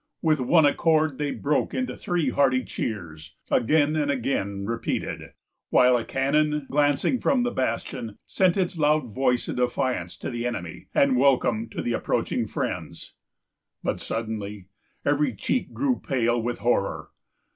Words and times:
With 0.23 0.39
one 0.39 0.65
accord, 0.65 1.19
they 1.19 1.29
broke 1.29 1.75
into 1.75 1.95
three 1.95 2.31
hearty 2.31 2.63
cheers, 2.63 3.35
again 3.51 3.95
and 3.95 4.09
again 4.09 4.65
repeated, 4.65 5.33
while 5.69 5.95
a 5.95 6.03
cannon, 6.03 6.65
glancing 6.71 7.19
from 7.19 7.43
the 7.43 7.51
bastion, 7.51 8.17
sent 8.25 8.57
its 8.57 8.79
loud 8.79 9.13
voice 9.13 9.47
of 9.47 9.57
defiance 9.57 10.17
to 10.17 10.31
the 10.31 10.47
enemy, 10.47 10.87
and 10.95 11.17
welcome 11.17 11.69
to 11.69 11.95
approaching 11.95 12.47
friends. 12.47 13.13
But 13.83 13.99
suddenly 14.01 14.69
every 15.05 15.35
cheek 15.35 15.71
grew 15.71 15.99
pale 15.99 16.41
with 16.41 16.57
horror. 16.65 17.11